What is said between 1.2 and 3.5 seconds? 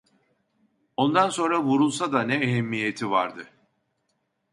sonra vurulsa da ne ehemmiyeti vardı.